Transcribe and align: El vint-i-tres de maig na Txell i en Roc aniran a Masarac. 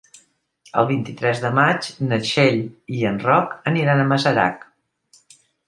El 0.81 0.87
vint-i-tres 0.91 1.41
de 1.43 1.51
maig 1.57 1.91
na 2.07 2.19
Txell 2.25 2.59
i 3.01 3.05
en 3.13 3.21
Roc 3.27 3.55
aniran 3.73 4.05
a 4.05 4.09
Masarac. 4.15 4.69